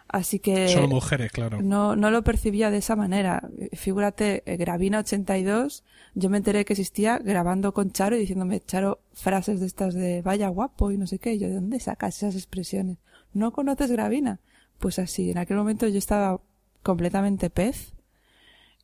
Así 0.07 0.39
que. 0.39 0.69
Solo 0.69 0.87
mujeres, 0.87 1.31
claro. 1.31 1.61
No, 1.61 1.95
no 1.95 2.11
lo 2.11 2.23
percibía 2.23 2.69
de 2.69 2.77
esa 2.77 2.95
manera. 2.95 3.49
Figúrate, 3.73 4.43
eh, 4.45 4.57
Gravina 4.57 4.99
82, 4.99 5.83
yo 6.13 6.29
me 6.29 6.37
enteré 6.37 6.63
que 6.63 6.73
existía 6.73 7.17
grabando 7.17 7.73
con 7.73 7.91
Charo 7.91 8.15
y 8.15 8.19
diciéndome, 8.19 8.61
Charo, 8.61 8.99
frases 9.13 9.59
de 9.59 9.65
estas 9.65 9.93
de 9.93 10.21
vaya 10.21 10.47
guapo 10.49 10.91
y 10.91 10.97
no 10.97 11.07
sé 11.07 11.19
qué. 11.19 11.33
Y 11.33 11.39
yo, 11.39 11.47
¿de 11.47 11.55
dónde 11.55 11.79
sacas 11.79 12.17
esas 12.17 12.35
expresiones? 12.35 12.97
¿No 13.33 13.51
conoces 13.51 13.91
Gravina? 13.91 14.39
Pues 14.79 14.99
así, 14.99 15.31
en 15.31 15.37
aquel 15.37 15.57
momento 15.57 15.87
yo 15.87 15.97
estaba 15.97 16.39
completamente 16.83 17.49
pez. 17.49 17.93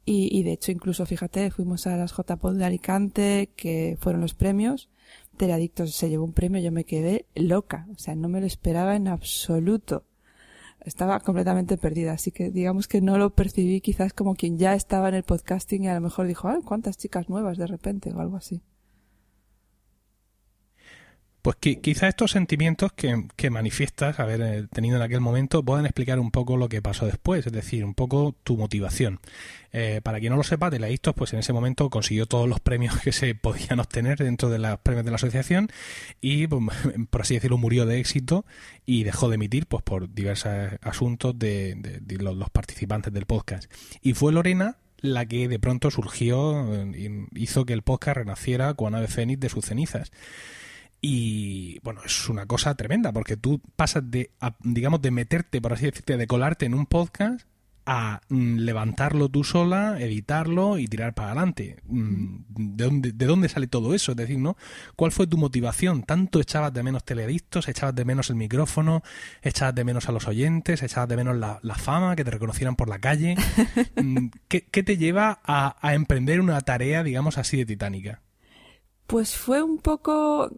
Y, 0.04 0.36
y 0.36 0.44
de 0.44 0.54
hecho, 0.54 0.72
incluso, 0.72 1.06
fíjate, 1.06 1.52
fuimos 1.52 1.86
a 1.86 1.96
las 1.96 2.12
JPod 2.12 2.58
de 2.58 2.66
Alicante, 2.66 3.50
que 3.56 3.98
fueron 4.02 4.22
los 4.22 4.34
premios. 4.34 4.90
Teradictos 5.38 5.94
se 5.94 6.10
llevó 6.10 6.26
un 6.26 6.34
premio, 6.34 6.60
yo 6.60 6.72
me 6.72 6.86
quedé 6.86 7.28
loca. 7.36 7.88
O 7.96 8.00
sea, 8.00 8.16
no 8.16 8.28
me 8.28 8.42
lo 8.42 8.48
esperaba 8.48 8.96
en 8.96 9.08
absoluto 9.08 10.04
estaba 10.86 11.20
completamente 11.20 11.78
perdida, 11.78 12.14
así 12.14 12.32
que 12.32 12.52
digamos 12.52 12.88
que 12.88 13.02
no 13.02 13.18
lo 13.18 13.32
percibí 13.32 13.82
quizás 13.82 14.14
como 14.14 14.36
quien 14.36 14.58
ya 14.58 14.74
estaba 14.74 15.10
en 15.10 15.16
el 15.16 15.24
podcasting 15.24 15.84
y 15.84 15.88
a 15.90 15.94
lo 15.94 16.02
mejor 16.02 16.28
dijo, 16.28 16.48
ay, 16.48 16.62
cuántas 16.64 16.98
chicas 16.98 17.30
nuevas 17.30 17.58
de 17.58 17.68
repente 17.68 18.12
o 18.12 18.20
algo 18.20 18.38
así. 18.38 18.62
Pues 21.42 21.56
que, 21.60 21.80
quizá 21.80 22.08
estos 22.08 22.32
sentimientos 22.32 22.94
que, 22.94 23.26
que, 23.36 23.50
manifiestas, 23.50 24.20
haber 24.20 24.42
eh, 24.42 24.68
tenido 24.72 24.98
en 24.98 25.02
aquel 25.02 25.22
momento, 25.22 25.64
puedan 25.64 25.86
explicar 25.86 26.20
un 26.20 26.32
poco 26.32 26.58
lo 26.58 26.70
que 26.70 26.82
pasó 26.82 27.06
después, 27.06 27.48
es 27.48 27.54
decir, 27.54 27.84
un 27.84 27.96
poco 27.96 28.36
tu 28.44 28.58
motivación. 28.58 29.20
Eh, 29.74 30.02
para 30.04 30.20
quien 30.20 30.32
no 30.32 30.38
lo 30.38 30.44
sepa, 30.44 30.70
Teleadictos, 30.70 31.16
pues 31.16 31.34
en 31.34 31.40
ese 31.40 31.54
momento 31.54 31.90
consiguió 31.90 32.26
todos 32.26 32.48
los 32.48 32.60
premios 32.60 33.00
que 33.00 33.12
se 33.12 33.34
podían 33.36 33.80
obtener 33.80 34.20
dentro 34.20 34.50
de 34.50 34.60
los 34.60 34.80
premios 34.80 35.06
de 35.06 35.12
la 35.12 35.16
asociación 35.16 35.70
y, 36.20 36.48
pues, 36.48 36.62
por 37.10 37.22
así 37.22 37.36
decirlo, 37.36 37.58
murió 37.58 37.86
de 37.86 38.00
éxito 38.00 38.46
y 38.86 39.04
dejó 39.04 39.30
de 39.30 39.36
emitir, 39.36 39.66
pues 39.66 39.82
por 39.84 40.14
diversos 40.14 40.52
asuntos 40.82 41.38
de, 41.40 41.76
de, 41.76 42.18
los, 42.18 42.36
los 42.36 42.50
participantes 42.50 43.14
del 43.14 43.26
podcast. 43.26 43.72
Y 44.02 44.14
fue 44.14 44.32
Lorena 44.32 44.78
la 45.02 45.26
que 45.26 45.48
de 45.48 45.60
pronto 45.60 45.90
surgió 45.90 46.74
eh, 46.74 47.28
y 47.34 47.44
hizo 47.44 47.66
que 47.66 47.74
el 47.74 47.82
podcast 47.82 48.18
renaciera 48.18 48.74
con 48.76 48.96
ave 48.96 49.08
fénix 49.08 49.40
de 49.40 49.50
sus 49.50 49.66
cenizas. 49.66 50.12
Y 51.02 51.80
bueno, 51.80 52.02
es 52.06 52.30
una 52.30 52.46
cosa 52.46 52.76
tremenda 52.76 53.12
porque 53.12 53.36
tú 53.36 53.60
pasas 53.76 54.10
de, 54.10 54.32
digamos, 54.60 55.02
de 55.02 55.10
meterte, 55.10 55.60
por 55.60 55.74
así 55.74 55.86
decirte, 55.86 56.16
de 56.16 56.28
colarte 56.28 56.68
en 56.68 56.76
un 56.76 56.86
podcast 56.86 57.46
a 57.86 58.22
mm, 58.30 58.58
levantarlo 58.58 59.28
tú 59.30 59.44
sola, 59.44 60.00
editarlo 60.00 60.78
y 60.78 60.88
tirar 60.88 61.16
para 61.16 61.32
adelante. 61.32 61.78
Mm, 61.86 62.44
¿De 62.50 62.84
dónde, 62.86 63.12
¿De 63.12 63.26
dónde 63.26 63.50
sale 63.50 63.66
todo 63.66 63.96
eso? 63.96 64.12
Es 64.12 64.18
decir, 64.18 64.38
¿no? 64.38 64.58
¿Cuál 64.96 65.12
fue 65.12 65.26
tu 65.26 65.38
motivación? 65.38 66.04
¿Tanto 66.04 66.40
echabas 66.40 66.72
de 66.74 66.84
menos 66.84 67.04
teleadictos? 67.04 67.68
¿Echabas 67.68 67.96
de 67.96 68.06
menos 68.06 68.30
el 68.30 68.36
micrófono? 68.36 69.02
¿Echabas 69.42 69.74
de 69.74 69.84
menos 69.84 70.08
a 70.08 70.12
los 70.12 70.28
oyentes? 70.28 70.84
¿Echabas 70.84 71.10
de 71.10 71.18
menos 71.18 71.36
la, 71.36 71.76
fama? 71.76 72.16
¿Que 72.16 72.24
te 72.24 72.32
reconocieran 72.32 72.76
por 72.76 72.90
la 72.90 73.00
calle? 73.00 73.36
Mm, 73.96 74.30
¿Qué, 74.48 74.66
¿Qué, 74.66 74.84
te 74.84 74.98
lleva 74.98 75.40
a, 75.44 75.76
a 75.86 75.94
emprender 75.94 76.40
una 76.40 76.60
tarea, 76.62 77.04
digamos, 77.04 77.38
así 77.38 77.58
de 77.58 77.66
titánica? 77.66 78.22
Pues 79.06 79.36
fue 79.36 79.62
un 79.62 79.80
poco 79.80 80.52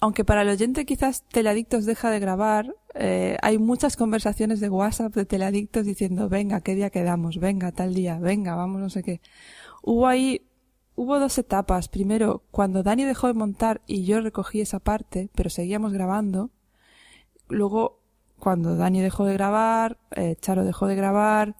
aunque 0.00 0.24
para 0.24 0.42
el 0.42 0.48
oyente 0.48 0.86
quizás 0.86 1.24
Teleadictos 1.24 1.84
deja 1.84 2.10
de 2.10 2.20
grabar, 2.20 2.74
eh, 2.94 3.36
hay 3.42 3.58
muchas 3.58 3.96
conversaciones 3.96 4.60
de 4.60 4.68
WhatsApp 4.68 5.14
de 5.14 5.24
Teleadictos 5.24 5.84
diciendo, 5.84 6.28
venga, 6.28 6.60
¿qué 6.60 6.74
día 6.74 6.90
quedamos? 6.90 7.38
Venga, 7.38 7.72
tal 7.72 7.94
día, 7.94 8.18
venga, 8.18 8.54
vamos, 8.54 8.80
no 8.80 8.90
sé 8.90 9.02
qué. 9.02 9.20
Hubo 9.82 10.06
ahí, 10.06 10.46
hubo 10.94 11.18
dos 11.18 11.36
etapas. 11.38 11.88
Primero, 11.88 12.44
cuando 12.50 12.82
Dani 12.82 13.04
dejó 13.04 13.26
de 13.26 13.34
montar 13.34 13.82
y 13.86 14.04
yo 14.04 14.20
recogí 14.20 14.60
esa 14.60 14.78
parte, 14.78 15.30
pero 15.34 15.50
seguíamos 15.50 15.92
grabando. 15.92 16.50
Luego, 17.48 18.00
cuando 18.38 18.76
Dani 18.76 19.00
dejó 19.00 19.24
de 19.24 19.34
grabar, 19.34 19.98
eh, 20.12 20.36
Charo 20.40 20.64
dejó 20.64 20.86
de 20.86 20.94
grabar, 20.94 21.56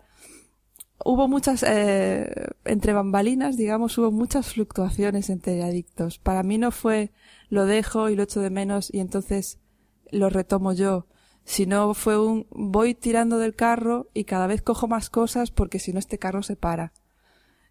hubo 1.04 1.28
muchas, 1.28 1.62
eh, 1.62 2.30
entre 2.64 2.92
bambalinas, 2.92 3.56
digamos, 3.56 3.96
hubo 3.98 4.10
muchas 4.10 4.52
fluctuaciones 4.52 5.30
entre 5.30 5.62
adictos. 5.62 6.18
Para 6.18 6.42
mí 6.42 6.58
no 6.58 6.70
fue 6.70 7.12
lo 7.50 7.66
dejo 7.66 8.10
y 8.10 8.16
lo 8.16 8.24
echo 8.24 8.40
de 8.40 8.50
menos 8.50 8.92
y 8.92 9.00
entonces 9.00 9.58
lo 10.10 10.30
retomo 10.30 10.72
yo. 10.72 11.06
Si 11.44 11.66
no 11.66 11.94
fue 11.94 12.18
un 12.20 12.46
voy 12.50 12.94
tirando 12.94 13.38
del 13.38 13.54
carro 13.54 14.08
y 14.12 14.24
cada 14.24 14.46
vez 14.46 14.60
cojo 14.60 14.86
más 14.86 15.08
cosas 15.08 15.50
porque 15.50 15.78
si 15.78 15.92
no 15.92 15.98
este 15.98 16.18
carro 16.18 16.42
se 16.42 16.56
para. 16.56 16.92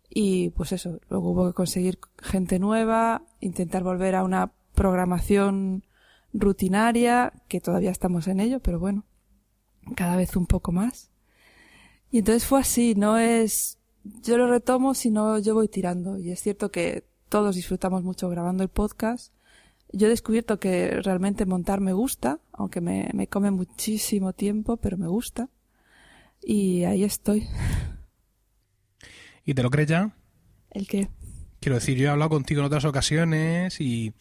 Y 0.09 0.49
pues 0.51 0.71
eso, 0.71 0.99
luego 1.09 1.31
hubo 1.31 1.47
que 1.47 1.53
conseguir 1.53 1.99
gente 2.17 2.59
nueva, 2.59 3.23
intentar 3.39 3.83
volver 3.83 4.15
a 4.15 4.23
una 4.23 4.53
programación 4.73 5.85
rutinaria, 6.33 7.33
que 7.47 7.61
todavía 7.61 7.91
estamos 7.91 8.27
en 8.27 8.39
ello, 8.39 8.59
pero 8.59 8.79
bueno, 8.79 9.05
cada 9.95 10.15
vez 10.15 10.35
un 10.35 10.47
poco 10.47 10.71
más. 10.71 11.11
Y 12.11 12.19
entonces 12.19 12.45
fue 12.45 12.61
así, 12.61 12.95
no 12.95 13.17
es 13.17 13.77
yo 14.23 14.37
lo 14.37 14.47
retomo, 14.47 14.93
sino 14.93 15.39
yo 15.39 15.53
voy 15.53 15.67
tirando. 15.67 16.17
Y 16.17 16.31
es 16.31 16.41
cierto 16.41 16.71
que 16.71 17.03
todos 17.29 17.55
disfrutamos 17.55 18.03
mucho 18.03 18.29
grabando 18.29 18.63
el 18.63 18.69
podcast. 18.69 19.33
Yo 19.91 20.07
he 20.07 20.09
descubierto 20.09 20.59
que 20.59 21.01
realmente 21.01 21.45
montar 21.45 21.79
me 21.79 21.93
gusta, 21.93 22.39
aunque 22.51 22.81
me, 22.81 23.09
me 23.13 23.27
come 23.27 23.51
muchísimo 23.51 24.33
tiempo, 24.33 24.77
pero 24.77 24.97
me 24.97 25.07
gusta. 25.07 25.49
Y 26.41 26.83
ahí 26.83 27.03
estoy. 27.03 27.47
¿Y 29.45 29.53
te 29.53 29.63
lo 29.63 29.69
crees 29.69 29.89
ya? 29.89 30.15
¿El 30.71 30.87
qué? 30.87 31.09
Quiero 31.59 31.75
decir, 31.75 31.97
yo 31.97 32.07
he 32.07 32.09
hablado 32.09 32.29
contigo 32.29 32.59
en 32.59 32.67
otras 32.67 32.85
ocasiones 32.85 33.79
y 33.79 34.13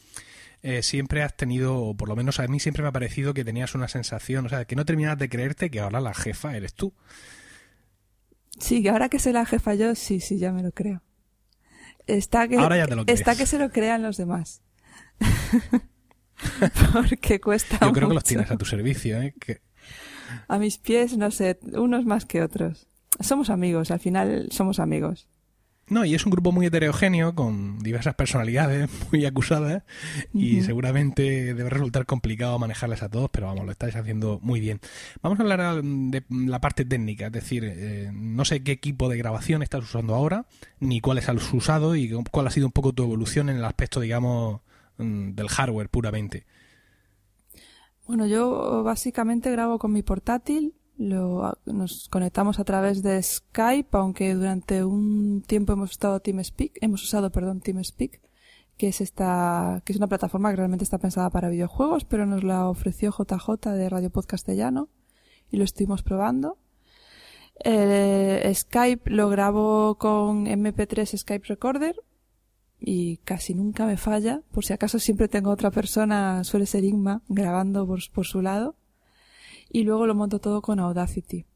eh, 0.63 0.83
siempre 0.83 1.23
has 1.23 1.37
tenido, 1.37 1.77
o 1.77 1.97
por 1.97 2.09
lo 2.09 2.17
menos 2.17 2.41
a 2.41 2.47
mí 2.47 2.61
siempre 2.61 2.83
me 2.83 2.89
ha 2.89 2.93
parecido 2.93 3.35
que 3.35 3.45
tenías 3.45 3.75
una 3.75 3.89
sensación, 3.89 4.47
o 4.47 4.49
sea, 4.49 4.65
que 4.65 4.77
no 4.77 4.85
terminabas 4.85 5.19
de 5.19 5.29
creerte 5.29 5.71
que 5.71 5.81
ahora 5.81 6.01
la 6.01 6.15
jefa 6.15 6.57
eres 6.57 6.75
tú. 6.75 6.95
Sí, 8.59 8.87
ahora 8.89 9.09
que 9.09 9.19
soy 9.19 9.33
la 9.33 9.45
jefa 9.45 9.75
yo, 9.75 9.95
sí, 9.95 10.21
sí, 10.21 10.39
ya 10.39 10.53
me 10.53 10.63
lo 10.63 10.73
creo. 10.73 11.03
Está 12.07 12.49
que, 12.49 12.57
ahora 12.57 12.77
ya 12.77 12.87
te 12.87 12.97
lo 12.97 13.05
crees. 13.05 13.21
Está 13.21 13.37
que 13.37 13.47
se 13.47 13.59
lo 13.59 13.71
crean 13.71 14.03
los 14.03 14.17
demás. 14.17 14.63
Porque 16.93 17.41
cuesta 17.41 17.79
Yo 17.81 17.93
creo 17.93 18.09
que 18.09 18.15
los 18.15 18.25
tienes 18.25 18.51
a 18.51 18.57
tu 18.57 18.65
servicio, 18.65 19.21
¿eh? 19.21 19.35
Que... 19.41 19.61
A 20.49 20.59
mis 20.59 20.79
pies, 20.79 21.17
no 21.17 21.31
sé, 21.31 21.59
unos 21.73 22.05
más 22.05 22.25
que 22.27 22.43
otros. 22.43 22.89
Somos 23.21 23.51
amigos, 23.51 23.91
al 23.91 24.01
final 24.01 24.49
somos 24.51 24.79
amigos. 24.79 25.29
No, 25.89 26.05
y 26.05 26.17
es 26.17 26.27
un 26.27 26.33
grupo 26.33 26.51
muy 26.51 26.67
heterogéneo, 26.67 27.37
con 27.37 27.79
diversas 27.79 28.17
personalidades 28.17 28.91
muy 29.13 29.25
acusadas, 29.25 29.85
y 30.35 30.63
seguramente 30.63 31.55
debe 31.55 31.71
resultar 31.71 32.07
complicado 32.07 32.59
manejarles 32.59 33.05
a 33.05 33.09
todos, 33.09 33.31
pero 33.31 33.47
vamos, 33.47 33.65
lo 33.65 33.71
estáis 33.71 33.95
haciendo 33.95 34.41
muy 34.43 34.59
bien. 34.59 34.81
Vamos 35.23 35.39
a 35.39 35.43
hablar 35.43 35.61
ah, 35.61 35.81
de 35.83 36.25
la 36.29 36.61
parte 36.61 36.85
técnica, 36.85 37.27
es 37.27 37.33
decir, 37.33 37.63
eh, 37.65 38.11
no 38.13 38.45
sé 38.45 38.65
qué 38.65 38.73
equipo 38.73 39.09
de 39.09 39.17
grabación 39.17 39.63
estás 39.63 39.85
usando 39.85 40.17
ahora, 40.17 40.47
ni 40.81 41.01
cuáles 41.01 41.29
has 41.29 41.53
usado 41.53 41.95
y 41.95 42.11
cuál 42.33 42.49
ha 42.49 42.51
sido 42.51 42.67
un 42.67 42.73
poco 42.73 42.93
tu 42.93 43.05
evolución 43.05 43.49
en 43.49 43.59
el 43.59 43.65
aspecto, 43.65 44.01
digamos, 44.01 44.63
mm, 44.99 45.35
del 45.35 45.49
hardware 45.49 45.89
puramente. 45.89 46.47
Bueno, 48.09 48.27
yo 48.27 48.83
básicamente 48.83 49.53
grabo 49.53 49.79
con 49.79 49.93
mi 49.93 50.03
portátil, 50.03 50.75
lo, 50.99 51.59
nos 51.67 52.09
conectamos 52.09 52.59
a 52.59 52.65
través 52.65 53.03
de 53.03 53.23
Skype, 53.23 53.97
aunque 53.97 54.35
durante 54.35 54.85
un 54.85 55.43
tiempo 55.47 55.73
hemos 55.73 55.91
estado 55.91 56.21
TeamSpeak, 56.21 56.79
hemos 56.81 57.03
usado, 57.03 57.31
perdón, 57.31 57.61
TeamSpeak, 57.61 58.21
que 58.77 58.89
es 58.89 59.01
esta, 59.01 59.83
que 59.85 59.93
es 59.93 59.97
una 59.99 60.07
plataforma 60.07 60.51
que 60.51 60.57
realmente 60.57 60.85
está 60.85 60.99
pensada 60.99 61.31
para 61.31 61.49
videojuegos, 61.49 62.05
pero 62.05 62.27
nos 62.27 62.45
la 62.45 62.69
ofreció 62.69 63.11
JJ 63.11 63.71
de 63.71 63.89
Radio 63.89 64.11
Podcastellano 64.11 64.89
y 65.51 65.57
lo 65.57 65.65
estuvimos 65.65 66.03
probando. 66.03 66.59
Eh, 67.65 68.53
Skype 68.55 69.11
lo 69.11 69.31
grabo 69.31 69.97
con 69.97 70.47
MP3 70.47 71.17
Skype 71.17 71.47
Recorder 71.49 71.97
y 72.79 73.17
casi 73.19 73.55
nunca 73.55 73.87
me 73.87 73.97
falla. 73.97 74.43
Por 74.51 74.65
si 74.65 74.75
acaso 74.75 74.99
siempre 74.99 75.29
tengo 75.29 75.51
otra 75.51 75.71
persona, 75.71 76.45
suele 76.45 76.67
ser 76.67 76.85
Igma, 76.85 77.23
grabando 77.29 77.87
por 77.87 78.27
su 78.27 78.43
lado. 78.43 78.77
Y 79.69 79.83
luego 79.85 80.07
lo 80.07 80.15
monto 80.15 80.39
todo 80.39 80.63
con 80.63 80.79
Audacity. 80.81 81.47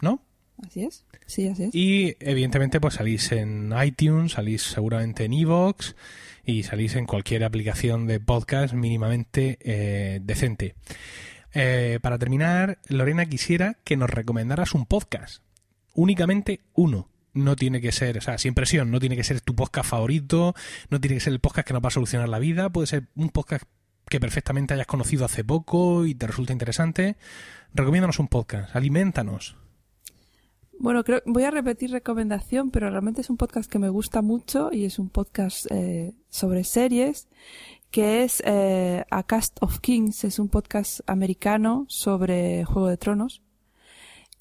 ¿no? 0.00 0.22
Así 0.64 0.84
es. 0.84 1.04
Sí, 1.26 1.48
así 1.48 1.64
es. 1.64 1.74
Y 1.74 2.14
evidentemente 2.20 2.80
pues 2.80 2.94
salís 2.94 3.32
en 3.32 3.74
iTunes, 3.84 4.30
salís 4.32 4.62
seguramente 4.62 5.24
en 5.24 5.32
Evox 5.32 5.96
y 6.44 6.62
salís 6.62 6.94
en 6.94 7.06
cualquier 7.06 7.42
aplicación 7.42 8.06
de 8.06 8.20
podcast 8.20 8.74
mínimamente 8.74 9.58
eh, 9.60 10.20
decente. 10.22 10.76
Eh, 11.52 11.98
para 12.00 12.16
terminar, 12.16 12.78
Lorena 12.86 13.26
quisiera 13.26 13.76
que 13.82 13.96
nos 13.96 14.08
recomendaras 14.08 14.72
un 14.72 14.86
podcast. 14.86 15.42
Únicamente 15.94 16.60
uno. 16.74 17.08
No 17.36 17.54
tiene 17.54 17.80
que 17.80 17.92
ser, 17.92 18.18
o 18.18 18.20
sea, 18.20 18.38
sin 18.38 18.54
presión, 18.54 18.90
no 18.90 18.98
tiene 18.98 19.14
que 19.14 19.22
ser 19.22 19.40
tu 19.42 19.54
podcast 19.54 19.90
favorito, 19.90 20.54
no 20.88 21.00
tiene 21.00 21.16
que 21.16 21.20
ser 21.20 21.34
el 21.34 21.40
podcast 21.40 21.68
que 21.68 21.74
nos 21.74 21.84
va 21.84 21.88
a 21.88 21.92
solucionar 21.92 22.28
la 22.28 22.38
vida, 22.38 22.70
puede 22.70 22.86
ser 22.86 23.08
un 23.14 23.28
podcast 23.28 23.64
que 24.08 24.20
perfectamente 24.20 24.74
hayas 24.74 24.86
conocido 24.86 25.24
hace 25.24 25.44
poco 25.44 26.06
y 26.06 26.14
te 26.14 26.26
resulta 26.26 26.52
interesante. 26.52 27.16
Recomiéndanos 27.74 28.18
un 28.18 28.28
podcast, 28.28 28.74
alimentanos. 28.74 29.56
Bueno, 30.78 31.04
creo, 31.04 31.22
voy 31.26 31.44
a 31.44 31.50
repetir 31.50 31.90
recomendación, 31.90 32.70
pero 32.70 32.90
realmente 32.90 33.22
es 33.22 33.30
un 33.30 33.36
podcast 33.36 33.70
que 33.70 33.78
me 33.78 33.88
gusta 33.88 34.22
mucho 34.22 34.70
y 34.72 34.84
es 34.84 34.98
un 34.98 35.08
podcast 35.08 35.66
eh, 35.70 36.14
sobre 36.28 36.64
series, 36.64 37.28
que 37.90 38.24
es 38.24 38.42
eh, 38.44 39.04
A 39.10 39.22
Cast 39.22 39.56
of 39.60 39.80
Kings, 39.80 40.24
es 40.24 40.38
un 40.38 40.48
podcast 40.48 41.00
americano 41.06 41.86
sobre 41.88 42.64
Juego 42.64 42.88
de 42.88 42.96
Tronos. 42.98 43.42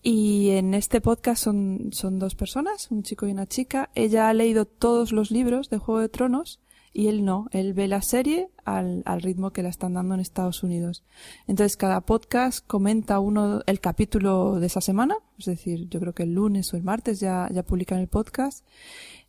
Y 0.08 0.52
en 0.52 0.76
este 0.76 1.02
podcast 1.02 1.44
son, 1.44 1.90
son 1.92 2.20
dos 2.20 2.36
personas, 2.36 2.92
un 2.92 3.02
chico 3.02 3.26
y 3.26 3.32
una 3.32 3.48
chica. 3.48 3.90
Ella 3.96 4.30
ha 4.30 4.34
leído 4.36 4.66
todos 4.66 5.12
los 5.12 5.32
libros 5.32 5.72
de 5.72 5.80
Juego 5.80 6.00
de 6.00 6.10
Tronos 6.10 6.60
y 6.94 7.08
él 7.08 7.26
no. 7.26 7.48
Él 7.50 7.74
ve 7.74 7.88
la 7.88 8.04
serie 8.04 8.50
al, 8.66 9.02
al 9.08 9.24
ritmo 9.24 9.50
que 9.50 9.64
la 9.64 9.70
están 9.70 9.96
dando 9.96 10.14
en 10.14 10.20
Estados 10.20 10.62
Unidos. 10.62 11.04
Entonces 11.48 11.76
cada 11.76 12.02
podcast 12.02 12.64
comenta 12.68 13.20
uno, 13.20 13.64
el 13.66 13.80
capítulo 13.80 14.60
de 14.60 14.68
esa 14.68 14.80
semana, 14.80 15.16
es 15.40 15.46
decir, 15.46 15.90
yo 15.90 16.00
creo 16.00 16.14
que 16.14 16.22
el 16.22 16.36
lunes 16.36 16.72
o 16.72 16.78
el 16.78 16.84
martes 16.84 17.20
ya, 17.20 17.50
ya 17.52 17.64
publican 17.64 17.98
el 17.98 18.08
podcast 18.08 18.64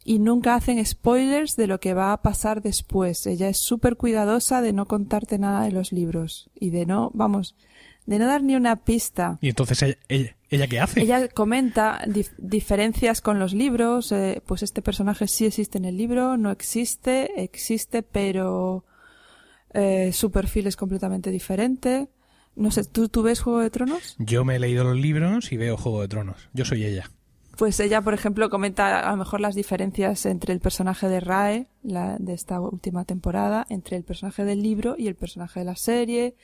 y 0.04 0.18
nunca 0.18 0.56
hacen 0.56 0.85
spoilers 0.85 1.56
de 1.56 1.68
lo 1.68 1.80
que 1.80 1.95
va 1.95 2.12
a 2.12 2.21
pasar 2.21 2.61
después. 2.61 3.26
Ella 3.26 3.49
es 3.49 3.61
súper 3.61 3.97
cuidadosa 3.97 4.61
de 4.61 4.75
no 4.75 4.85
contarte 4.85 5.38
nada 5.38 5.64
de 5.64 5.73
los 5.73 5.90
libros 5.90 6.50
y 6.54 6.68
de 6.68 6.85
no, 6.85 7.12
vamos, 7.14 7.56
de 8.07 8.19
no 8.19 8.27
dar 8.27 8.43
ni 8.43 8.55
una 8.55 8.77
pista. 8.77 9.39
Y 9.41 9.49
entonces 9.49 9.83
ella, 9.83 9.97
ella, 10.09 10.37
¿ella 10.49 10.67
qué 10.67 10.81
hace? 10.81 11.01
Ella 11.03 11.29
comenta 11.29 12.01
dif- 12.07 12.35
diferencias 12.39 13.21
con 13.21 13.39
los 13.39 13.53
libros, 13.53 14.13
eh, 14.13 14.43
pues 14.47 14.63
este 14.63 14.81
personaje 14.83 15.29
sí 15.29 15.45
existe 15.47 15.79
en 15.79 15.85
el 15.85 15.97
libro, 15.97 16.37
no 16.37 16.51
existe, 16.51 17.43
existe, 17.43 18.03
pero 18.03 18.85
eh, 19.75 20.13
su 20.13 20.31
perfil 20.31 20.67
es 20.69 20.77
completamente 20.77 21.31
diferente. 21.31 22.09
No 22.55 22.71
sé, 22.71 22.85
¿tú, 22.85 23.09
¿tú 23.09 23.23
ves 23.23 23.41
Juego 23.41 23.59
de 23.61 23.69
Tronos? 23.71 24.17
Yo 24.19 24.45
me 24.45 24.57
he 24.57 24.59
leído 24.59 24.85
los 24.85 24.97
libros 24.97 25.53
y 25.53 25.59
veo 25.59 25.77
Juego 25.77 26.01
de 26.01 26.09
Tronos. 26.09 26.49
Yo 26.55 26.65
soy 26.65 26.85
ella. 26.85 27.11
Pues 27.59 27.81
ella, 27.81 28.01
por 28.03 28.15
ejemplo, 28.15 28.49
comenta 28.51 29.01
a 29.01 29.11
lo 29.11 29.17
mejor 29.17 29.41
las 29.41 29.55
diferencias 29.55 30.27
entre 30.27 30.53
el 30.53 30.61
personaje 30.61 31.09
de 31.09 31.21
Rae, 31.21 31.67
la, 31.83 32.17
de 32.19 32.35
esta 32.35 32.61
última 32.61 33.05
temporada, 33.05 33.67
entre 33.71 33.97
el 33.97 34.05
personaje 34.05 34.45
del 34.45 34.63
libro 34.63 34.95
y 34.99 35.09
el 35.09 35.15
personaje 35.17 35.61
de 35.61 35.65
la 35.67 35.77
serie, 35.77 36.35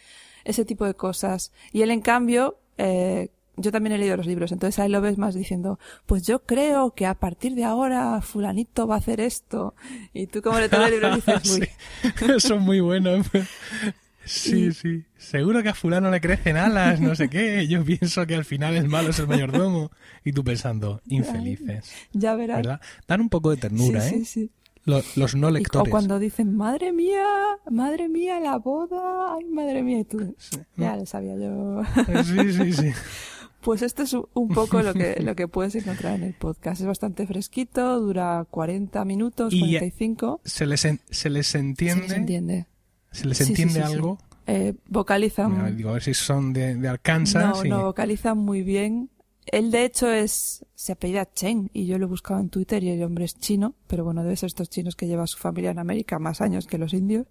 ese 0.44 0.64
tipo 0.64 0.84
de 0.84 0.94
cosas. 0.94 1.52
Y 1.72 1.82
él, 1.82 1.90
en 1.90 2.00
cambio, 2.00 2.58
eh, 2.78 3.30
yo 3.56 3.70
también 3.70 3.94
he 3.94 3.99
leído 3.99 4.16
los 4.16 4.26
libros, 4.26 4.52
entonces 4.52 4.78
ahí 4.78 4.88
lo 4.88 5.00
ves 5.00 5.18
más 5.18 5.34
diciendo, 5.34 5.78
pues 6.06 6.26
yo 6.26 6.40
creo 6.40 6.92
que 6.94 7.06
a 7.06 7.14
partir 7.14 7.54
de 7.54 7.64
ahora 7.64 8.20
fulanito 8.22 8.87
va 8.87 8.96
a 8.96 8.99
hacer 8.99 9.20
esto. 9.20 9.75
Y 10.12 10.26
tú 10.26 10.42
como 10.42 10.58
le 10.58 10.66
el 10.66 10.90
libro 10.90 11.14
dices, 11.14 11.50
uy. 11.50 11.68
Sí. 12.16 12.26
Son 12.40 12.62
muy 12.62 12.80
buenos. 12.80 13.26
Sí, 14.25 14.72
sí. 14.72 15.04
Seguro 15.16 15.62
que 15.62 15.70
a 15.70 15.75
fulano 15.75 16.11
le 16.11 16.20
crecen 16.20 16.56
alas, 16.56 17.00
no 17.00 17.14
sé 17.14 17.28
qué. 17.28 17.66
Yo 17.66 17.84
pienso 17.84 18.26
que 18.26 18.34
al 18.34 18.44
final 18.44 18.76
el 18.76 18.88
malo 18.88 19.11
es 19.11 19.18
el 19.18 19.26
mayordomo. 19.26 19.90
Y 20.25 20.32
tú 20.32 20.44
pensando, 20.44 21.02
infelices. 21.06 21.92
Ya 22.12 22.34
verás. 22.34 22.58
¿Verdad? 22.58 22.80
Dan 23.06 23.20
un 23.20 23.28
poco 23.28 23.50
de 23.50 23.56
ternura, 23.56 24.00
sí, 24.00 24.14
¿eh? 24.14 24.18
Sí, 24.18 24.25
sí. 24.25 24.50
Los, 24.84 25.36
no 25.36 25.50
lectores. 25.50 25.88
O 25.88 25.90
cuando 25.90 26.18
dicen, 26.18 26.56
madre 26.56 26.92
mía, 26.92 27.24
madre 27.70 28.08
mía, 28.08 28.40
la 28.40 28.58
boda, 28.58 29.36
ay, 29.36 29.44
madre 29.44 29.82
mía, 29.82 30.00
y 30.00 30.04
tú, 30.04 30.34
ya 30.76 30.96
lo 30.96 31.06
sabía 31.06 31.36
yo. 31.36 31.82
Sí, 32.24 32.52
sí, 32.52 32.72
sí. 32.72 32.90
Pues 33.62 33.80
esto 33.82 34.02
es 34.02 34.12
un 34.12 34.48
poco 34.48 34.82
lo 34.82 34.92
que, 34.92 35.20
lo 35.22 35.36
que 35.36 35.46
puedes 35.46 35.76
encontrar 35.76 36.16
en 36.16 36.24
el 36.24 36.34
podcast. 36.34 36.80
Es 36.80 36.86
bastante 36.88 37.28
fresquito, 37.28 38.00
dura 38.00 38.44
40 38.50 39.04
minutos, 39.04 39.54
45. 39.56 40.40
¿Se 40.44 40.66
les, 40.66 40.80
se 40.80 41.30
les 41.30 41.54
entiende? 41.54 42.02
Se 42.02 42.08
les 42.08 42.18
entiende. 42.18 42.66
¿Se 43.12 43.26
les 43.26 43.40
entiende 43.40 43.82
algo? 43.82 44.18
Eh, 44.48 44.74
vocalizan. 44.88 45.76
digo, 45.76 45.90
a 45.90 45.92
ver 45.92 46.02
si 46.02 46.12
son 46.12 46.52
de, 46.52 46.74
de 46.74 46.88
Arkansas. 46.88 47.62
No, 47.62 47.76
no, 47.76 47.84
vocalizan 47.84 48.36
muy 48.36 48.62
bien. 48.62 49.10
Él, 49.46 49.70
de 49.70 49.84
hecho, 49.84 50.11
es 50.11 50.64
se 50.75 50.92
apellida 50.92 51.30
Chen 51.32 51.70
y 51.72 51.87
yo 51.87 51.99
lo 51.99 52.06
he 52.06 52.08
buscado 52.08 52.40
en 52.40 52.49
Twitter 52.49 52.82
y 52.82 52.90
el 52.90 53.02
hombre 53.02 53.25
es 53.25 53.38
chino, 53.38 53.75
pero 53.87 54.04
bueno, 54.04 54.22
debe 54.22 54.37
ser 54.37 54.49
estos 54.49 54.70
chinos 54.70 54.96
que 54.96 55.06
lleva 55.06 55.26
su 55.26 55.38
familia 55.38 55.70
en 55.70 55.78
América 55.78 56.18
más 56.18 56.40
años 56.40 56.66
que 56.66 56.78
los 56.78 56.92
indios. 56.92 57.26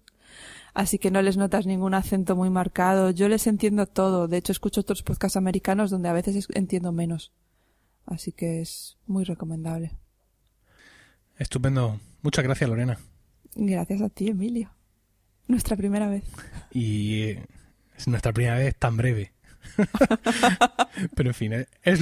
Así 0.74 0.98
que 0.98 1.10
no 1.10 1.20
les 1.20 1.36
notas 1.36 1.66
ningún 1.66 1.92
acento 1.92 2.34
muy 2.34 2.48
marcado. 2.48 3.10
Yo 3.10 3.28
les 3.28 3.46
entiendo 3.46 3.86
todo. 3.86 4.26
De 4.26 4.38
hecho, 4.38 4.52
escucho 4.52 4.80
otros 4.80 5.02
podcasts 5.02 5.36
americanos 5.36 5.90
donde 5.90 6.08
a 6.08 6.14
veces 6.14 6.48
entiendo 6.54 6.92
menos. 6.92 7.32
Así 8.06 8.32
que 8.32 8.62
es 8.62 8.96
muy 9.06 9.24
recomendable. 9.24 9.92
Estupendo. 11.36 12.00
Muchas 12.22 12.44
gracias, 12.44 12.70
Lorena. 12.70 12.98
Gracias 13.54 14.00
a 14.00 14.08
ti, 14.08 14.28
Emilio. 14.28 14.70
Nuestra 15.46 15.76
primera 15.76 16.08
vez. 16.08 16.24
Y 16.72 17.36
es 17.96 18.08
nuestra 18.08 18.32
primera 18.32 18.56
vez 18.56 18.74
tan 18.76 18.96
breve. 18.96 19.32
Pero 21.14 21.30
en 21.30 21.34
fin, 21.34 21.66
es, 21.82 22.00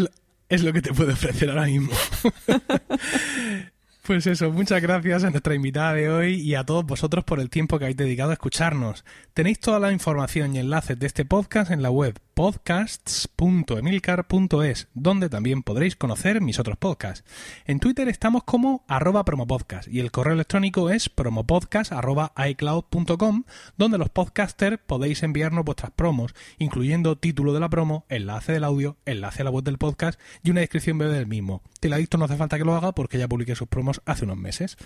es 0.48 0.62
lo 0.62 0.72
que 0.72 0.82
te 0.82 0.92
puedo 0.92 1.12
ofrecer 1.12 1.50
ahora 1.50 1.66
mismo. 1.66 1.92
Pues 4.10 4.26
eso, 4.26 4.50
muchas 4.50 4.82
gracias 4.82 5.22
a 5.22 5.30
nuestra 5.30 5.54
invitada 5.54 5.94
de 5.94 6.10
hoy 6.10 6.34
y 6.40 6.56
a 6.56 6.64
todos 6.64 6.84
vosotros 6.84 7.22
por 7.22 7.38
el 7.38 7.48
tiempo 7.48 7.78
que 7.78 7.84
habéis 7.84 7.96
dedicado 7.96 8.30
a 8.30 8.32
escucharnos. 8.32 9.04
Tenéis 9.34 9.60
toda 9.60 9.78
la 9.78 9.92
información 9.92 10.52
y 10.52 10.58
enlaces 10.58 10.98
de 10.98 11.06
este 11.06 11.24
podcast 11.24 11.70
en 11.70 11.80
la 11.80 11.92
web 11.92 12.18
podcasts.emilcar.es, 12.40 14.88
donde 14.94 15.28
también 15.28 15.62
podréis 15.62 15.94
conocer 15.94 16.40
mis 16.40 16.58
otros 16.58 16.78
podcasts. 16.78 17.22
En 17.66 17.80
Twitter 17.80 18.08
estamos 18.08 18.44
como 18.44 18.82
arroba 18.88 19.26
promopodcast 19.26 19.88
y 19.88 20.00
el 20.00 20.10
correo 20.10 20.32
electrónico 20.32 20.88
es 20.88 21.10
promopodcast.icloud.com, 21.10 23.44
donde 23.76 23.98
los 23.98 24.08
podcasters 24.08 24.78
podéis 24.86 25.22
enviarnos 25.22 25.66
vuestras 25.66 25.92
promos, 25.92 26.34
incluyendo 26.58 27.18
título 27.18 27.52
de 27.52 27.60
la 27.60 27.68
promo, 27.68 28.06
enlace 28.08 28.52
del 28.52 28.64
audio, 28.64 28.96
enlace 29.04 29.42
a 29.42 29.44
la 29.44 29.50
web 29.50 29.64
del 29.64 29.78
podcast 29.78 30.18
y 30.42 30.50
una 30.50 30.62
descripción 30.62 30.96
breve 30.96 31.12
del 31.14 31.26
mismo. 31.26 31.60
Teladicto 31.78 32.16
no 32.16 32.24
hace 32.24 32.36
falta 32.36 32.56
que 32.56 32.64
lo 32.64 32.74
haga 32.74 32.92
porque 32.92 33.18
ya 33.18 33.28
publiqué 33.28 33.54
sus 33.54 33.68
promos 33.68 33.99
hace 34.06 34.24
unos 34.24 34.36
meses. 34.36 34.76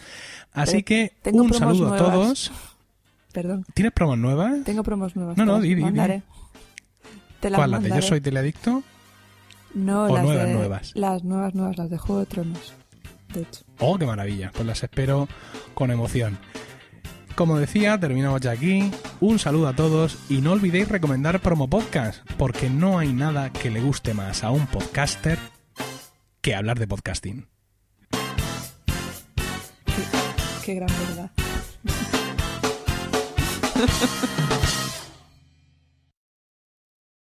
Así 0.52 0.82
que 0.82 1.12
un 1.32 1.52
saludo 1.52 1.94
a 1.94 1.96
todos. 1.96 2.52
Perdón. 3.32 3.64
¿Tienes 3.74 3.92
promos 3.92 4.18
nuevas? 4.18 4.62
Tengo 4.64 4.82
promos 4.84 5.16
nuevas. 5.16 5.36
No, 5.36 5.44
no, 5.44 5.60
di, 5.60 5.74
di, 5.74 5.82
Te 7.40 7.50
¿Cuál? 7.50 7.72
¿La 7.72 7.80
de 7.80 7.88
Yo 7.88 8.02
Soy 8.02 8.20
Teledicto? 8.20 8.82
No, 9.74 10.08
las 10.08 10.22
nuevas 10.22 10.46
de, 10.46 10.54
nuevas. 10.54 10.92
Las 10.94 11.24
nuevas, 11.24 11.54
nuevas, 11.54 11.76
las 11.76 11.90
de 11.90 11.98
Juego 11.98 12.20
de 12.20 12.26
Tronos. 12.26 12.72
De 13.34 13.42
hecho. 13.42 13.64
Oh, 13.80 13.98
qué 13.98 14.06
maravilla. 14.06 14.52
Pues 14.54 14.64
las 14.64 14.84
espero 14.84 15.28
con 15.74 15.90
emoción. 15.90 16.38
Como 17.34 17.58
decía, 17.58 17.98
terminamos 17.98 18.40
ya 18.40 18.52
aquí. 18.52 18.92
Un 19.20 19.40
saludo 19.40 19.66
a 19.66 19.74
todos 19.74 20.16
y 20.28 20.40
no 20.40 20.52
olvidéis 20.52 20.88
recomendar 20.88 21.40
Promo 21.40 21.68
Podcast, 21.68 22.22
porque 22.38 22.70
no 22.70 23.00
hay 23.00 23.12
nada 23.12 23.50
que 23.50 23.70
le 23.70 23.80
guste 23.80 24.14
más 24.14 24.44
a 24.44 24.52
un 24.52 24.68
podcaster 24.68 25.40
que 26.40 26.54
hablar 26.54 26.78
de 26.78 26.86
podcasting. 26.86 27.48
Qué 30.64 30.74
gran 30.76 30.88
verdad. 30.88 31.30